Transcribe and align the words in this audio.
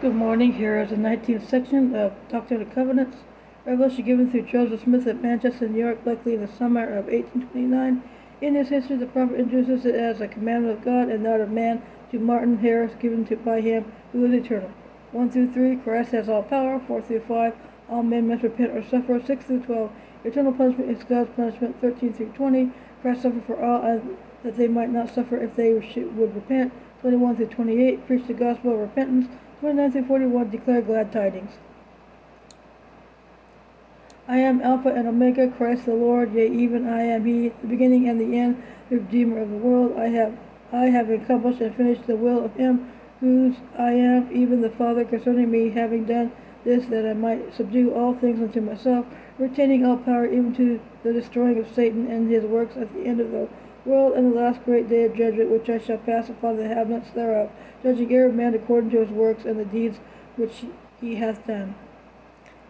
Good 0.00 0.14
morning. 0.14 0.54
Here 0.54 0.80
is 0.80 0.88
the 0.88 0.96
19th 0.96 1.46
section 1.46 1.94
of 1.94 2.14
Doctrine 2.30 2.62
and 2.62 2.72
Covenants. 2.72 3.18
Revelation 3.66 4.02
given 4.02 4.30
through 4.30 4.46
Joseph 4.46 4.84
Smith 4.84 5.06
at 5.06 5.20
Manchester, 5.20 5.68
New 5.68 5.78
York, 5.78 5.98
likely 6.06 6.32
in 6.32 6.40
the 6.40 6.48
summer 6.48 6.84
of 6.84 7.04
1829. 7.08 8.02
In 8.40 8.54
this 8.54 8.70
history, 8.70 8.96
the 8.96 9.04
prophet 9.04 9.38
introduces 9.38 9.84
it 9.84 9.94
as 9.94 10.22
a 10.22 10.26
commandment 10.26 10.78
of 10.78 10.82
God 10.86 11.10
and 11.10 11.22
not 11.22 11.42
of 11.42 11.50
man 11.50 11.82
to 12.12 12.18
Martin 12.18 12.56
Harris, 12.56 12.94
given 12.98 13.26
to 13.26 13.36
by 13.36 13.60
him 13.60 13.92
who 14.12 14.24
is 14.24 14.32
eternal. 14.32 14.70
1 15.12 15.30
through 15.32 15.52
3, 15.52 15.76
Christ 15.76 16.12
has 16.12 16.30
all 16.30 16.44
power. 16.44 16.80
4 16.80 17.02
through 17.02 17.20
5, 17.28 17.54
all 17.90 18.02
men 18.02 18.26
must 18.26 18.42
repent 18.42 18.70
or 18.70 18.82
suffer. 18.82 19.20
6 19.22 19.44
through 19.44 19.60
12, 19.60 19.92
eternal 20.24 20.54
punishment 20.54 20.90
is 20.90 21.04
God's 21.04 21.28
punishment. 21.36 21.78
13 21.82 22.14
through 22.14 22.32
20, 22.32 22.72
Christ 23.02 23.20
suffered 23.20 23.44
for 23.44 23.62
all, 23.62 24.00
that 24.44 24.56
they 24.56 24.66
might 24.66 24.88
not 24.88 25.14
suffer 25.14 25.36
if 25.36 25.56
they 25.56 25.74
would 25.74 26.34
repent. 26.34 26.72
21 27.02 27.36
through 27.36 27.48
28, 27.48 28.06
preach 28.06 28.26
the 28.26 28.32
gospel 28.32 28.72
of 28.72 28.78
repentance. 28.78 29.28
29 29.60 29.92
through 29.92 30.06
41 30.06 30.50
declare 30.50 30.80
glad 30.80 31.12
tidings. 31.12 31.52
I 34.26 34.38
am 34.38 34.62
Alpha 34.62 34.88
and 34.88 35.06
Omega, 35.06 35.48
Christ 35.48 35.84
the 35.84 35.92
Lord, 35.94 36.32
yea, 36.32 36.48
even 36.48 36.88
I 36.88 37.02
am 37.02 37.26
He, 37.26 37.50
the 37.60 37.66
beginning 37.66 38.08
and 38.08 38.18
the 38.18 38.38
end, 38.38 38.62
the 38.88 38.96
Redeemer 38.96 39.38
of 39.38 39.50
the 39.50 39.56
world. 39.56 39.98
I 39.98 40.06
have 40.08 40.38
I 40.72 40.86
have 40.86 41.10
accomplished 41.10 41.60
and 41.60 41.74
finished 41.74 42.06
the 42.06 42.16
will 42.16 42.44
of 42.44 42.54
Him 42.54 42.90
whose 43.20 43.56
I 43.78 43.92
am, 43.92 44.30
even 44.32 44.62
the 44.62 44.70
Father, 44.70 45.04
concerning 45.04 45.50
me, 45.50 45.68
having 45.68 46.06
done 46.06 46.32
this, 46.64 46.86
that 46.86 47.06
I 47.06 47.12
might 47.12 47.54
subdue 47.54 47.92
all 47.92 48.14
things 48.14 48.40
unto 48.40 48.62
myself, 48.62 49.04
retaining 49.38 49.84
all 49.84 49.98
power, 49.98 50.24
even 50.24 50.54
to 50.54 50.80
the 51.02 51.12
destroying 51.12 51.58
of 51.58 51.68
Satan 51.74 52.10
and 52.10 52.30
his 52.30 52.44
works 52.44 52.76
at 52.78 52.92
the 52.94 53.02
end 53.02 53.20
of 53.20 53.30
the 53.30 53.48
world 53.84 54.14
and 54.14 54.32
the 54.32 54.36
last 54.36 54.64
great 54.64 54.88
day 54.88 55.04
of 55.04 55.14
judgment, 55.14 55.50
which 55.50 55.68
I 55.68 55.78
shall 55.78 55.98
pass 55.98 56.28
upon 56.28 56.56
the 56.56 56.64
inhabitants 56.64 57.10
thereof, 57.10 57.50
judging 57.82 58.14
every 58.14 58.32
man 58.32 58.54
according 58.54 58.90
to 58.90 59.00
his 59.00 59.10
works 59.10 59.44
and 59.44 59.58
the 59.58 59.64
deeds 59.64 59.98
which 60.36 60.64
he 61.00 61.16
hath 61.16 61.46
done. 61.46 61.74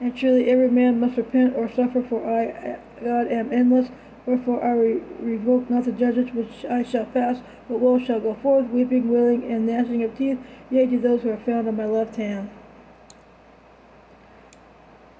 And 0.00 0.18
surely 0.18 0.50
every 0.50 0.70
man 0.70 1.00
must 1.00 1.16
repent 1.16 1.54
or 1.56 1.70
suffer, 1.70 2.02
for 2.02 2.26
I, 2.28 2.78
God, 3.02 3.28
am 3.28 3.52
endless. 3.52 3.88
Wherefore 4.26 4.62
I 4.62 4.72
re- 4.72 5.02
revoke 5.20 5.68
not 5.68 5.84
the 5.84 5.92
judgment 5.92 6.34
which 6.34 6.64
I 6.64 6.82
shall 6.82 7.06
pass, 7.06 7.38
but 7.68 7.80
woe 7.80 7.98
shall 7.98 8.20
go 8.20 8.34
forth, 8.34 8.68
weeping, 8.68 9.10
wailing, 9.10 9.44
and 9.50 9.66
gnashing 9.66 10.02
of 10.02 10.16
teeth, 10.16 10.38
yea, 10.70 10.86
to 10.86 10.98
those 10.98 11.22
who 11.22 11.30
are 11.30 11.36
found 11.36 11.68
on 11.68 11.76
my 11.76 11.86
left 11.86 12.16
hand. 12.16 12.50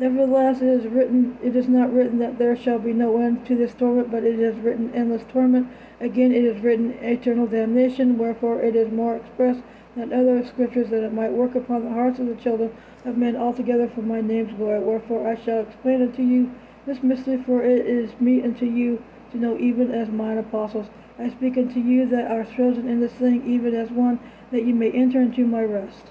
Nevertheless, 0.02 0.60
it 0.60 0.66
is 0.66 0.86
written, 0.88 1.38
it 1.44 1.54
is 1.54 1.68
not 1.68 1.92
written 1.92 2.18
that 2.18 2.36
there 2.36 2.56
shall 2.56 2.80
be 2.80 2.92
no 2.92 3.18
end 3.18 3.46
to 3.46 3.54
this 3.54 3.72
torment, 3.72 4.10
but 4.10 4.24
it 4.24 4.40
is 4.40 4.56
written 4.56 4.92
endless 4.92 5.22
torment. 5.28 5.68
Again, 6.00 6.32
it 6.32 6.42
is 6.42 6.60
written 6.60 6.90
eternal 6.94 7.46
damnation. 7.46 8.18
Wherefore, 8.18 8.60
it 8.60 8.74
is 8.74 8.90
more 8.90 9.14
express 9.14 9.58
than 9.94 10.12
other 10.12 10.44
scriptures 10.44 10.90
that 10.90 11.04
it 11.04 11.12
might 11.12 11.30
work 11.30 11.54
upon 11.54 11.84
the 11.84 11.92
hearts 11.92 12.18
of 12.18 12.26
the 12.26 12.34
children 12.34 12.74
of 13.04 13.16
men 13.16 13.36
altogether 13.36 13.86
for 13.86 14.02
my 14.02 14.20
name's 14.20 14.52
glory. 14.54 14.80
Wherefore, 14.80 15.24
I 15.24 15.36
shall 15.40 15.60
explain 15.60 16.02
unto 16.02 16.22
you 16.22 16.50
this 16.84 17.00
mystery, 17.04 17.40
for 17.40 17.62
it 17.62 17.86
is 17.86 18.10
meet 18.18 18.42
unto 18.42 18.66
you 18.66 19.00
to 19.30 19.38
know, 19.38 19.56
even 19.56 19.92
as 19.92 20.08
mine 20.08 20.36
apostles. 20.36 20.88
I 21.16 21.30
speak 21.30 21.56
unto 21.56 21.78
you 21.78 22.06
that 22.08 22.28
are 22.28 22.42
chosen 22.42 22.88
in 22.88 22.98
this 22.98 23.12
thing, 23.12 23.46
even 23.46 23.72
as 23.76 23.92
one, 23.92 24.18
that 24.50 24.64
you 24.64 24.74
may 24.74 24.90
enter 24.90 25.20
into 25.20 25.46
my 25.46 25.62
rest. 25.62 26.08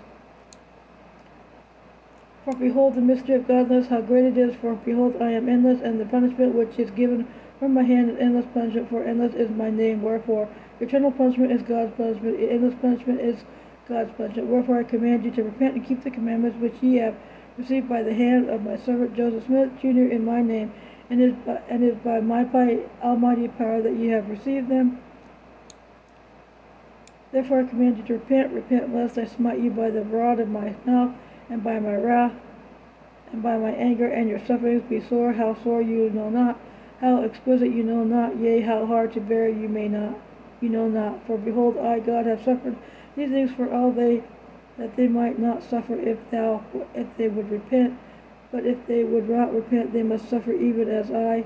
For 2.43 2.55
behold 2.55 2.95
the 2.95 3.01
mystery 3.01 3.35
of 3.35 3.47
godliness, 3.47 3.87
how 3.87 4.01
great 4.01 4.25
it 4.25 4.35
is, 4.35 4.55
for 4.55 4.73
behold 4.73 5.21
I 5.21 5.29
am 5.29 5.47
endless, 5.47 5.79
and 5.79 5.99
the 5.99 6.05
punishment 6.05 6.55
which 6.55 6.79
is 6.79 6.89
given 6.89 7.27
from 7.59 7.75
my 7.75 7.83
hand 7.83 8.09
is 8.09 8.17
endless 8.17 8.47
punishment, 8.51 8.89
for 8.89 9.03
endless 9.03 9.35
is 9.35 9.51
my 9.51 9.69
name. 9.69 10.01
Wherefore 10.01 10.49
eternal 10.79 11.11
punishment 11.11 11.51
is 11.51 11.61
God's 11.61 11.93
punishment, 11.95 12.39
endless 12.39 12.73
punishment 12.81 13.21
is 13.21 13.43
God's 13.87 14.11
punishment. 14.13 14.47
Wherefore 14.47 14.79
I 14.79 14.83
command 14.83 15.23
you 15.23 15.29
to 15.31 15.43
repent 15.43 15.75
and 15.75 15.85
keep 15.85 16.03
the 16.03 16.09
commandments 16.09 16.57
which 16.57 16.73
ye 16.81 16.95
have 16.95 17.15
received 17.59 17.87
by 17.87 18.01
the 18.01 18.15
hand 18.15 18.49
of 18.49 18.63
my 18.63 18.75
servant 18.75 19.15
Joseph 19.15 19.45
Smith, 19.45 19.69
Jr., 19.79 20.09
in 20.09 20.25
my 20.25 20.41
name, 20.41 20.73
and 21.11 21.21
it 21.21 21.29
is 21.29 21.35
by, 21.45 21.61
and 21.69 21.83
it 21.83 21.93
is 21.93 21.97
by 21.97 22.21
my 22.21 22.43
almighty 23.03 23.49
power 23.49 23.83
that 23.83 23.95
ye 23.95 24.07
have 24.07 24.27
received 24.27 24.67
them. 24.67 24.97
Therefore 27.31 27.59
I 27.59 27.63
command 27.65 27.99
you 27.99 28.03
to 28.05 28.13
repent, 28.13 28.51
repent, 28.51 28.95
lest 28.95 29.19
I 29.19 29.25
smite 29.25 29.59
you 29.59 29.69
by 29.69 29.91
the 29.91 30.01
rod 30.01 30.39
of 30.39 30.49
my 30.49 30.73
mouth 30.85 31.13
and 31.51 31.61
by 31.61 31.77
my 31.79 31.95
wrath, 31.95 32.33
and 33.33 33.43
by 33.43 33.57
my 33.57 33.71
anger 33.71 34.07
and 34.07 34.29
your 34.29 34.39
sufferings 34.39 34.83
be 34.89 35.01
sore, 35.01 35.33
how 35.33 35.53
sore 35.63 35.81
you 35.81 36.09
know 36.09 36.29
not, 36.29 36.57
how 37.01 37.21
exquisite 37.23 37.71
you 37.71 37.83
know 37.83 38.05
not, 38.05 38.39
yea, 38.39 38.61
how 38.61 38.85
hard 38.85 39.11
to 39.13 39.19
bear 39.19 39.49
you 39.49 39.67
may 39.67 39.89
not, 39.89 40.17
you 40.61 40.69
know 40.69 40.87
not. 40.87 41.25
For 41.27 41.37
behold, 41.37 41.77
I, 41.77 41.99
God, 41.99 42.25
have 42.25 42.43
suffered 42.43 42.77
these 43.17 43.29
things 43.29 43.51
for 43.51 43.71
all 43.71 43.91
they, 43.91 44.23
that 44.77 44.95
they 44.95 45.09
might 45.09 45.39
not 45.39 45.61
suffer 45.61 45.99
if 45.99 46.17
thou, 46.31 46.63
if 46.95 47.07
they 47.17 47.27
would 47.27 47.51
repent. 47.51 47.99
But 48.49 48.65
if 48.65 48.85
they 48.87 49.03
would 49.03 49.29
not 49.29 49.53
repent, 49.53 49.91
they 49.91 50.03
must 50.03 50.29
suffer 50.29 50.53
even 50.53 50.89
as 50.89 51.11
I, 51.11 51.45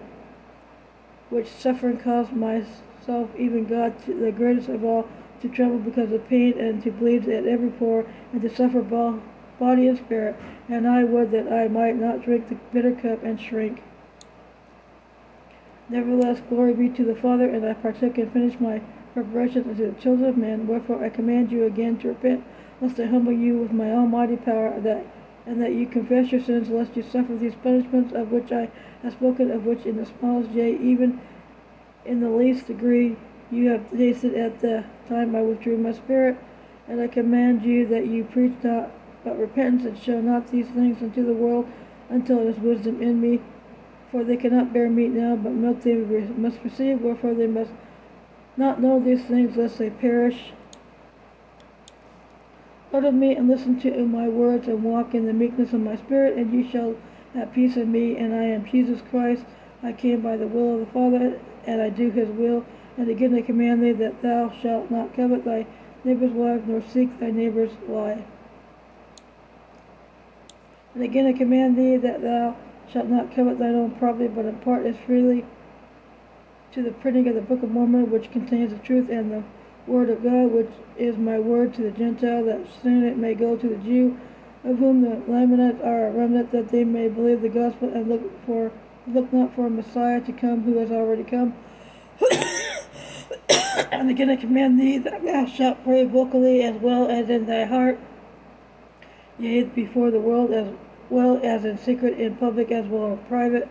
which 1.31 1.47
suffering 1.47 1.97
caused 1.97 2.33
myself, 2.33 3.29
even 3.37 3.65
God, 3.65 3.99
to, 4.05 4.13
the 4.13 4.31
greatest 4.31 4.69
of 4.69 4.83
all, 4.83 5.07
to 5.41 5.49
tremble 5.49 5.79
because 5.79 6.11
of 6.11 6.27
pain, 6.27 6.59
and 6.59 6.83
to 6.83 6.91
bleed 6.91 7.27
at 7.27 7.47
every 7.47 7.69
pore, 7.69 8.05
and 8.31 8.41
to 8.43 8.55
suffer 8.55 8.81
both 8.81 9.21
body 9.59 9.87
and 9.87 9.97
spirit, 9.97 10.35
and 10.69 10.87
I 10.87 11.03
would 11.03 11.31
that 11.31 11.51
I 11.51 11.67
might 11.67 11.95
not 11.95 12.23
drink 12.23 12.49
the 12.49 12.55
bitter 12.73 12.93
cup 12.93 13.23
and 13.23 13.39
shrink. 13.39 13.81
Nevertheless, 15.87 16.41
glory 16.49 16.73
be 16.73 16.89
to 16.89 17.03
the 17.03 17.15
Father, 17.15 17.47
and 17.47 17.65
I 17.65 17.73
partook 17.73 18.17
and 18.17 18.31
finished 18.31 18.59
my 18.59 18.81
preparations 19.13 19.67
unto 19.67 19.91
the 19.91 20.01
children 20.01 20.29
of 20.29 20.37
men. 20.37 20.67
Wherefore 20.67 21.03
I 21.03 21.09
command 21.09 21.51
you 21.51 21.65
again 21.65 21.97
to 21.99 22.09
repent, 22.09 22.43
lest 22.81 22.99
I 22.99 23.05
humble 23.05 23.33
you 23.33 23.57
with 23.59 23.71
my 23.71 23.91
almighty 23.91 24.37
power, 24.37 24.79
that 24.81 25.05
and 25.45 25.61
that 25.61 25.73
you 25.73 25.85
confess 25.85 26.31
your 26.31 26.41
sins, 26.41 26.69
lest 26.69 26.97
you 26.97 27.03
suffer 27.03 27.35
these 27.35 27.53
punishments 27.55 28.13
of 28.13 28.31
which 28.31 28.51
I 28.51 28.69
have 29.03 29.13
spoken, 29.13 29.51
of 29.51 29.65
which 29.65 29.85
in 29.85 29.97
the 29.97 30.05
smallest, 30.05 30.49
yea, 30.51 30.75
even 30.75 31.21
in 32.03 32.19
the 32.19 32.29
least 32.29 32.67
degree, 32.67 33.15
you 33.51 33.69
have 33.69 33.91
tasted 33.91 34.33
at 34.33 34.59
the 34.61 34.85
time 35.07 35.35
I 35.35 35.43
withdrew 35.43 35.77
my 35.77 35.91
spirit. 35.91 36.37
And 36.87 36.99
I 36.99 37.07
command 37.07 37.63
you 37.63 37.85
that 37.87 38.07
you 38.07 38.23
preach 38.23 38.53
not 38.63 38.91
but 39.25 39.37
repentance, 39.37 39.83
and 39.83 39.97
show 39.97 40.21
not 40.21 40.47
these 40.51 40.67
things 40.67 41.01
unto 41.01 41.25
the 41.25 41.33
world 41.33 41.67
until 42.09 42.39
it 42.39 42.47
is 42.47 42.59
wisdom 42.59 43.01
in 43.01 43.19
me. 43.19 43.41
For 44.11 44.23
they 44.23 44.37
cannot 44.37 44.71
bear 44.71 44.89
meat 44.89 45.11
now, 45.11 45.35
but 45.35 45.51
milk 45.51 45.81
they 45.81 45.95
must 45.95 46.59
receive, 46.63 47.01
wherefore 47.01 47.33
they 47.33 47.47
must 47.47 47.71
not 48.55 48.81
know 48.81 48.99
these 48.99 49.25
things, 49.25 49.57
lest 49.57 49.79
they 49.79 49.89
perish. 49.89 50.53
Out 52.93 53.03
of 53.03 53.13
me 53.13 53.35
and 53.35 53.49
listen 53.49 53.77
to 53.81 54.05
my 54.07 54.29
words, 54.29 54.67
and 54.67 54.83
walk 54.83 55.13
in 55.13 55.25
the 55.25 55.33
meekness 55.33 55.73
of 55.73 55.81
my 55.81 55.97
spirit, 55.97 56.37
and 56.37 56.53
ye 56.53 56.71
shall 56.71 56.95
have 57.33 57.51
peace 57.51 57.75
in 57.75 57.91
me, 57.91 58.15
and 58.15 58.33
I 58.33 58.43
am 58.43 58.63
Jesus 58.65 59.01
Christ. 59.09 59.43
I 59.83 59.91
came 59.91 60.21
by 60.21 60.37
the 60.37 60.47
will 60.47 60.75
of 60.75 60.79
the 60.81 60.93
Father, 60.93 61.39
and 61.65 61.81
I 61.81 61.89
do 61.89 62.11
his 62.11 62.29
will. 62.29 62.63
And 62.97 63.09
again 63.09 63.35
I 63.35 63.41
command 63.41 63.83
thee 63.83 63.91
that 63.91 64.21
thou 64.21 64.51
shalt 64.61 64.89
not 64.89 65.13
covet 65.13 65.43
thy 65.43 65.65
neighbor's 66.05 66.31
wife, 66.31 66.61
nor 66.65 66.81
seek 66.81 67.19
thy 67.19 67.31
neighbor's 67.31 67.73
wife. 67.87 68.23
And 70.95 71.03
again 71.03 71.27
I 71.27 71.33
command 71.33 71.77
thee 71.77 71.97
that 71.97 72.21
thou 72.21 72.55
shalt 72.91 73.07
not 73.07 73.35
covet 73.35 73.59
thine 73.59 73.75
own 73.75 73.91
property, 73.91 74.29
but 74.29 74.45
impart 74.45 74.85
as 74.85 74.95
freely 75.05 75.45
to 76.71 76.81
the 76.81 76.91
printing 76.91 77.27
of 77.27 77.35
the 77.35 77.41
Book 77.41 77.61
of 77.63 77.69
Mormon, 77.69 78.09
which 78.09 78.31
contains 78.31 78.71
the 78.71 78.79
truth 78.79 79.09
and 79.09 79.29
the 79.29 79.43
word 79.87 80.09
of 80.09 80.23
God, 80.23 80.51
which 80.51 80.71
is 80.97 81.17
my 81.17 81.37
word 81.37 81.73
to 81.73 81.81
the 81.81 81.91
Gentile, 81.91 82.45
that 82.45 82.65
soon 82.81 83.03
it 83.03 83.17
may 83.17 83.33
go 83.33 83.57
to 83.57 83.67
the 83.67 83.75
Jew, 83.75 84.17
of 84.63 84.77
whom 84.77 85.01
the 85.01 85.21
Lamanites 85.29 85.81
are 85.83 86.07
a 86.07 86.11
remnant, 86.11 86.53
that 86.53 86.69
they 86.69 86.85
may 86.85 87.09
believe 87.09 87.41
the 87.41 87.49
gospel 87.49 87.91
and 87.93 88.07
look 88.07 88.45
for 88.45 88.71
look 89.05 89.31
not 89.33 89.53
for 89.53 89.67
a 89.67 89.69
Messiah 89.69 90.21
to 90.21 90.31
come 90.31 90.63
who 90.63 90.77
has 90.77 90.91
already 90.91 91.23
come. 91.23 91.53
and 93.91 94.09
again 94.09 94.29
I 94.29 94.37
command 94.37 94.79
thee 94.79 94.97
that 94.99 95.25
thou 95.25 95.45
shalt 95.45 95.83
pray 95.83 96.05
vocally 96.05 96.63
as 96.63 96.81
well 96.81 97.09
as 97.09 97.29
in 97.29 97.47
thy 97.47 97.65
heart, 97.65 97.99
yea, 99.37 99.63
before 99.63 100.09
the 100.09 100.21
world 100.21 100.51
as 100.51 100.69
well 101.09 101.39
as 101.43 101.65
in 101.65 101.77
secret, 101.77 102.19
in 102.19 102.35
public 102.35 102.71
as 102.71 102.85
well 102.87 103.13
as 103.13 103.19
private. 103.27 103.67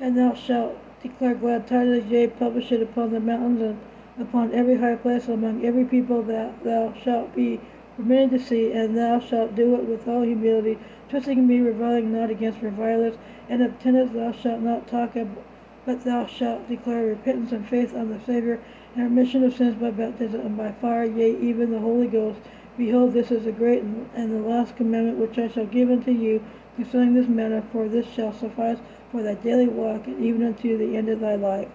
And 0.00 0.16
thou 0.16 0.34
shalt 0.34 0.76
declare 1.02 1.34
glad 1.34 1.66
tidings, 1.66 2.10
yea, 2.10 2.26
publish 2.26 2.72
it 2.72 2.82
upon 2.82 3.10
the 3.10 3.20
mountains 3.20 3.60
and 3.60 3.78
upon 4.18 4.52
every 4.52 4.76
high 4.76 4.96
place 4.96 5.28
among 5.28 5.64
every 5.64 5.84
people 5.84 6.22
that 6.22 6.64
thou 6.64 6.92
shalt 6.94 7.34
be 7.34 7.60
permitted 7.96 8.30
to 8.30 8.38
see, 8.38 8.72
and 8.72 8.96
thou 8.96 9.20
shalt 9.20 9.54
do 9.54 9.74
it 9.74 9.84
with 9.84 10.08
all 10.08 10.22
humility, 10.22 10.78
trusting 11.08 11.46
me, 11.46 11.60
reviling 11.60 12.12
not 12.12 12.30
against 12.30 12.62
revilers, 12.62 13.14
and 13.48 13.62
of 13.62 13.78
tenants 13.78 14.14
thou 14.14 14.32
shalt 14.32 14.60
not 14.60 14.88
talk, 14.88 15.14
but 15.84 16.04
thou 16.04 16.24
shalt 16.26 16.68
declare 16.68 17.04
repentance 17.04 17.52
and 17.52 17.68
faith 17.68 17.94
on 17.94 18.08
the 18.08 18.20
Savior, 18.24 18.58
and 18.94 19.04
remission 19.04 19.44
of 19.44 19.54
sins 19.54 19.74
by 19.74 19.90
baptism 19.90 20.40
and 20.40 20.56
by 20.56 20.72
fire, 20.72 21.04
yea, 21.04 21.36
even 21.38 21.70
the 21.70 21.78
Holy 21.78 22.06
Ghost, 22.06 22.40
Behold, 22.76 23.12
this 23.12 23.30
is 23.30 23.44
the 23.44 23.52
great 23.52 23.82
and 23.82 24.32
the 24.32 24.48
last 24.48 24.76
commandment 24.76 25.18
which 25.18 25.38
I 25.38 25.48
shall 25.48 25.66
give 25.66 25.90
unto 25.90 26.10
you 26.10 26.42
concerning 26.76 27.14
this 27.14 27.28
matter, 27.28 27.62
for 27.70 27.86
this 27.86 28.06
shall 28.06 28.32
suffice 28.32 28.78
for 29.10 29.22
thy 29.22 29.34
daily 29.34 29.68
walk, 29.68 30.06
and 30.06 30.24
even 30.24 30.42
unto 30.42 30.78
the 30.78 30.96
end 30.96 31.10
of 31.10 31.20
thy 31.20 31.34
life. 31.34 31.68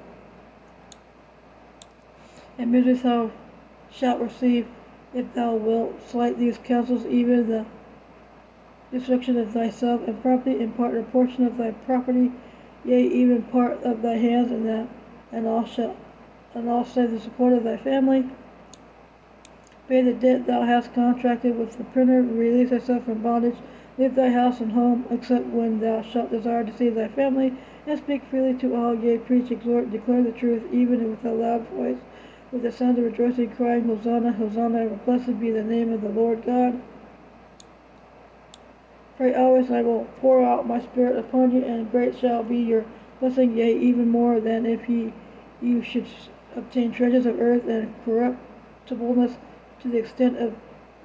And 2.57 2.71
misery 2.71 2.93
thou 2.95 3.31
shalt 3.91 4.19
receive 4.19 4.65
if 5.13 5.31
thou 5.35 5.53
wilt 5.53 6.01
slight 6.09 6.39
these 6.39 6.57
counsels, 6.57 7.05
even 7.05 7.47
the 7.47 7.65
destruction 8.91 9.37
of 9.37 9.51
thyself 9.51 10.01
and 10.07 10.19
property, 10.21 10.63
and 10.63 10.75
part 10.75 10.95
or 10.95 11.03
portion 11.03 11.45
of 11.45 11.57
thy 11.57 11.71
property, 11.71 12.31
yea, 12.83 13.03
even 13.03 13.43
part 13.43 13.83
of 13.83 14.01
thy 14.01 14.15
hands, 14.15 14.51
and 14.51 14.65
that, 14.67 14.87
and 15.31 15.45
all 15.45 15.65
shall, 15.65 15.95
and 16.55 16.67
all 16.67 16.83
save 16.83 17.11
the 17.11 17.19
support 17.19 17.53
of 17.53 17.63
thy 17.63 17.77
family. 17.77 18.27
Pay 19.87 20.01
the 20.01 20.11
debt 20.11 20.45
thou 20.45 20.63
hast 20.63 20.93
contracted 20.93 21.57
with 21.57 21.77
the 21.77 21.85
printer, 21.85 22.21
release 22.21 22.71
thyself 22.71 23.05
from 23.05 23.19
bondage, 23.19 23.55
leave 23.97 24.15
thy 24.15 24.29
house 24.29 24.59
and 24.59 24.73
home, 24.73 25.05
except 25.09 25.45
when 25.45 25.79
thou 25.79 26.01
shalt 26.01 26.29
desire 26.29 26.65
to 26.65 26.73
see 26.73 26.89
thy 26.89 27.07
family, 27.07 27.53
and 27.85 27.97
speak 27.97 28.21
freely 28.25 28.53
to 28.55 28.75
all, 28.75 28.93
yea, 28.93 29.17
preach, 29.17 29.49
exhort, 29.49 29.89
declare 29.89 30.21
the 30.21 30.33
truth, 30.33 30.61
even 30.73 31.09
with 31.09 31.23
a 31.23 31.31
loud 31.31 31.65
voice, 31.69 31.99
with 32.51 32.63
the 32.63 32.71
sound 32.71 32.97
of 32.97 33.05
rejoicing, 33.05 33.49
crying, 33.51 33.85
Hosanna, 33.85 34.33
Hosanna, 34.33 34.89
blessed 35.05 35.39
be 35.39 35.51
the 35.51 35.63
name 35.63 35.93
of 35.93 36.01
the 36.01 36.09
Lord 36.09 36.45
God. 36.45 36.81
Pray 39.15 39.33
always, 39.33 39.67
and 39.67 39.77
I 39.77 39.83
will 39.83 40.05
pour 40.19 40.43
out 40.43 40.67
my 40.67 40.81
spirit 40.81 41.17
upon 41.17 41.51
you, 41.51 41.63
and 41.63 41.89
great 41.89 42.17
shall 42.17 42.43
be 42.43 42.57
your 42.57 42.83
blessing, 43.21 43.55
yea, 43.55 43.73
even 43.79 44.09
more 44.09 44.41
than 44.41 44.65
if 44.65 44.89
ye 44.89 45.13
you 45.61 45.81
should 45.81 46.07
obtain 46.57 46.91
treasures 46.91 47.25
of 47.25 47.39
earth 47.39 47.65
and 47.69 47.95
corruptibleness 48.03 49.37
to 49.81 49.87
the 49.87 49.97
extent 49.97 50.37
of 50.37 50.55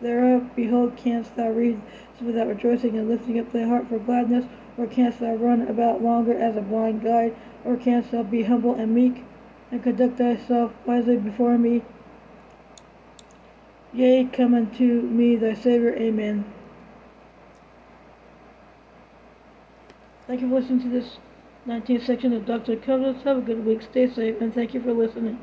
thereof. 0.01 0.55
Behold, 0.57 0.97
canst 0.97 1.37
thou 1.37 1.51
read 1.51 1.81
without 2.21 2.47
rejoicing 2.47 2.97
and 2.97 3.09
lifting 3.09 3.39
up 3.39 3.53
thy 3.53 3.65
heart 3.65 3.89
for 3.89 3.99
gladness, 3.99 4.47
or 4.77 4.87
canst 4.87 5.21
thou 5.21 5.35
run 5.35 5.63
about 5.63 6.03
longer 6.03 6.37
as 6.37 6.57
a 6.57 6.63
blind 6.63 7.03
guide, 7.03 7.35
or 7.65 7.77
canst 7.77 8.11
thou 8.11 8.23
be 8.23 8.43
humble 8.43 8.75
and 8.75 8.95
meek, 8.95 9.25
and 9.71 9.83
conduct 9.83 10.19
thyself 10.19 10.73
wisely 10.87 11.17
before 11.17 11.59
me? 11.59 11.83
Yea, 13.93 14.25
come 14.25 14.55
unto 14.55 15.03
me, 15.03 15.37
thy 15.37 15.53
Savior. 15.53 15.95
Amen. 15.97 16.45
Thank 20.27 20.41
you 20.41 20.49
for 20.49 20.61
listening 20.61 20.81
to 20.83 20.89
this 20.89 21.19
19th 21.67 22.07
section 22.07 22.33
of 22.33 22.47
Dr. 22.47 22.77
Covenants. 22.77 23.25
Have 23.25 23.39
a 23.39 23.41
good 23.43 23.67
week. 23.67 23.83
Stay 23.83 24.09
safe, 24.09 24.41
and 24.41 24.55
thank 24.55 24.73
you 24.73 24.81
for 24.81 24.93
listening. 24.93 25.39